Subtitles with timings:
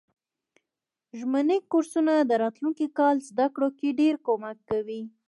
[1.17, 5.01] ژمني کورسونه د راتلونکي کال زده کړو کی ډیر کومک کوي.